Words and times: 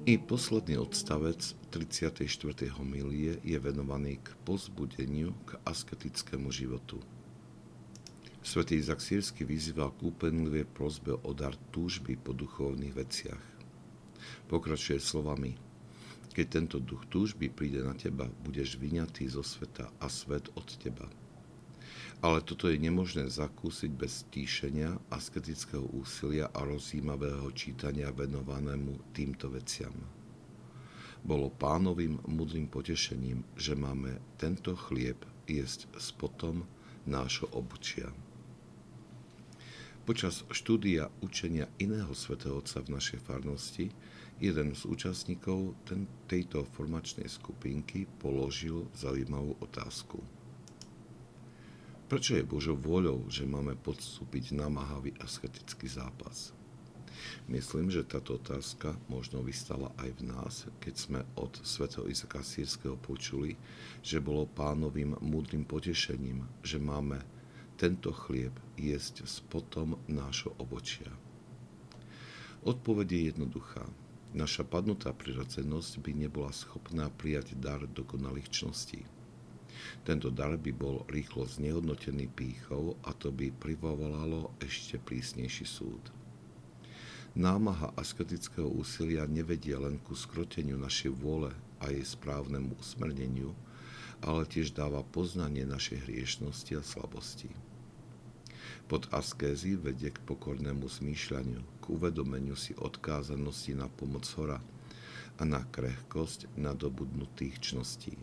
I 0.00 0.16
posledný 0.16 0.80
odstavec 0.80 1.52
34. 1.68 2.24
homilie 2.80 3.36
je 3.44 3.58
venovaný 3.60 4.16
k 4.16 4.32
pozbudeniu 4.48 5.36
k 5.44 5.60
asketickému 5.60 6.48
životu. 6.48 7.04
Svetý 8.40 8.80
Izak 8.80 9.04
Sírsky 9.04 9.44
vyzýva 9.44 9.92
k 9.92 10.08
úpenlivej 10.08 10.64
prozbe 10.72 11.12
o 11.12 11.36
dar 11.36 11.52
túžby 11.68 12.16
po 12.16 12.32
duchovných 12.32 12.96
veciach. 12.96 13.44
Pokračuje 14.48 14.96
slovami 15.04 15.60
Keď 16.32 16.46
tento 16.48 16.80
duch 16.80 17.04
túžby 17.12 17.52
príde 17.52 17.84
na 17.84 17.92
teba, 17.92 18.24
budeš 18.40 18.80
vyňatý 18.80 19.28
zo 19.28 19.44
sveta 19.44 19.92
a 20.00 20.08
svet 20.08 20.48
od 20.56 20.64
teba. 20.80 21.12
Ale 22.18 22.42
toto 22.42 22.66
je 22.66 22.76
nemožné 22.76 23.30
zakúsiť 23.30 23.90
bez 23.94 24.26
stíšenia, 24.26 24.98
asketického 25.14 25.86
úsilia 25.94 26.50
a 26.50 26.66
rozjímavého 26.66 27.46
čítania 27.54 28.10
venovanému 28.10 29.14
týmto 29.14 29.46
veciam. 29.48 29.94
Bolo 31.22 31.52
pánovým 31.52 32.18
mudrým 32.26 32.66
potešením, 32.66 33.46
že 33.54 33.78
máme 33.78 34.18
tento 34.40 34.74
chlieb 34.74 35.20
jesť 35.46 35.86
spotom 35.96 36.66
nášho 37.06 37.48
obučia. 37.52 38.08
Počas 40.08 40.42
štúdia 40.50 41.12
učenia 41.20 41.68
iného 41.78 42.10
svätého 42.16 42.58
Otca 42.58 42.82
v 42.82 42.98
našej 42.98 43.20
farnosti 43.20 43.92
jeden 44.40 44.72
z 44.72 44.82
účastníkov 44.88 45.76
tejto 46.24 46.64
formačnej 46.72 47.28
skupinky 47.28 48.08
položil 48.18 48.88
zaujímavú 48.96 49.60
otázku. 49.60 50.39
Prečo 52.10 52.34
je 52.34 52.42
Božou 52.42 52.74
vôľou, 52.74 53.30
že 53.30 53.46
máme 53.46 53.78
podstúpiť 53.78 54.58
namáhavý 54.58 55.14
asketický 55.22 55.86
zápas? 55.86 56.50
Myslím, 57.46 57.86
že 57.86 58.02
táto 58.02 58.34
otázka 58.34 58.98
možno 59.06 59.46
vystala 59.46 59.94
aj 59.94 60.18
v 60.18 60.22
nás, 60.26 60.54
keď 60.82 60.94
sme 60.98 61.20
od 61.38 61.54
svätého 61.62 62.10
Izaka 62.10 62.42
Sírskeho 62.42 62.98
počuli, 62.98 63.54
že 64.02 64.18
bolo 64.18 64.50
pánovým 64.50 65.22
múdrym 65.22 65.62
potešením, 65.62 66.50
že 66.66 66.82
máme 66.82 67.22
tento 67.78 68.10
chlieb 68.10 68.58
jesť 68.74 69.22
s 69.22 69.38
potom 69.46 69.94
nášho 70.10 70.50
obočia? 70.58 71.14
Odpoveď 72.66 73.06
je 73.06 73.20
jednoduchá. 73.30 73.86
Naša 74.34 74.66
padnutá 74.66 75.14
prirodzenosť 75.14 76.02
by 76.02 76.26
nebola 76.26 76.50
schopná 76.50 77.06
prijať 77.06 77.54
dar 77.54 77.86
dokonalých 77.86 78.50
čností. 78.50 79.06
Tento 80.02 80.30
dar 80.32 80.56
by 80.56 80.72
bol 80.74 81.04
rýchlo 81.10 81.46
znehodnotený 81.46 82.30
pýchou 82.32 82.96
a 83.04 83.14
to 83.14 83.30
by 83.34 83.52
privolalo 83.54 84.54
ešte 84.62 84.96
prísnejší 84.98 85.66
súd. 85.66 86.02
Námaha 87.38 87.94
asketického 87.94 88.66
úsilia 88.66 89.22
nevedie 89.30 89.78
len 89.78 90.02
ku 90.02 90.18
skroteniu 90.18 90.74
našej 90.74 91.14
vôle 91.14 91.54
a 91.78 91.94
jej 91.94 92.02
správnemu 92.02 92.74
usmerneniu, 92.74 93.54
ale 94.20 94.44
tiež 94.50 94.74
dáva 94.74 95.06
poznanie 95.06 95.62
našej 95.62 96.10
hriešnosti 96.10 96.72
a 96.74 96.82
slabosti. 96.82 97.50
Pod 98.90 99.06
askézy 99.14 99.78
vedie 99.78 100.10
k 100.10 100.18
pokornému 100.26 100.90
zmýšľaniu, 100.90 101.62
k 101.78 101.84
uvedomeniu 101.94 102.58
si 102.58 102.74
odkázanosti 102.74 103.78
na 103.78 103.86
pomoc 103.86 104.26
hora 104.34 104.58
a 105.38 105.42
na 105.46 105.62
krehkosť 105.62 106.50
nadobudnutých 106.58 107.62
čností. 107.62 108.18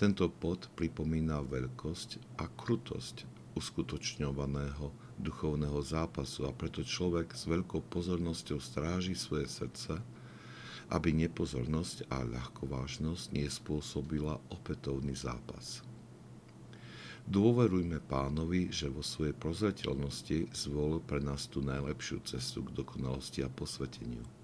Tento 0.00 0.32
pod 0.32 0.72
pripomína 0.80 1.44
veľkosť 1.44 2.40
a 2.40 2.48
krutosť 2.48 3.28
uskutočňovaného 3.52 4.88
duchovného 5.20 5.76
zápasu 5.84 6.48
a 6.48 6.56
preto 6.56 6.80
človek 6.80 7.36
s 7.36 7.44
veľkou 7.44 7.84
pozornosťou 7.92 8.56
stráži 8.64 9.12
svoje 9.12 9.44
srdce, 9.44 10.00
aby 10.88 11.12
nepozornosť 11.12 12.08
a 12.08 12.24
ľahkovážnosť 12.24 13.36
nespôsobila 13.36 14.40
opätovný 14.48 15.12
zápas. 15.12 15.84
Dôverujme 17.28 18.00
pánovi, 18.00 18.72
že 18.72 18.88
vo 18.88 19.04
svojej 19.04 19.36
prozreteľnosti 19.36 20.48
zvolil 20.56 21.04
pre 21.04 21.20
nás 21.20 21.44
tú 21.44 21.60
najlepšiu 21.60 22.24
cestu 22.24 22.64
k 22.64 22.72
dokonalosti 22.72 23.44
a 23.44 23.52
posveteniu. 23.52 24.39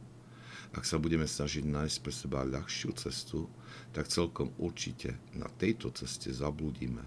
Ak 0.74 0.88
sa 0.88 0.98
budeme 0.98 1.28
snažiť 1.28 1.62
nájsť 1.62 1.98
pre 2.02 2.12
seba 2.14 2.40
ľahšiu 2.42 2.90
cestu, 2.98 3.46
tak 3.94 4.10
celkom 4.10 4.50
určite 4.58 5.14
na 5.36 5.46
tejto 5.46 5.92
ceste 5.94 6.32
zabludíme 6.32 7.02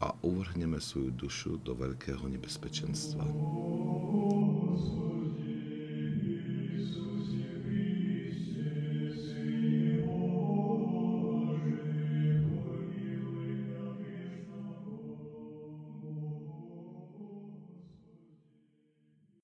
a 0.00 0.12
uvrhneme 0.24 0.80
svoju 0.80 1.10
dušu 1.14 1.52
do 1.64 1.72
veľkého 1.76 2.24
nebezpečenstva. 2.28 3.24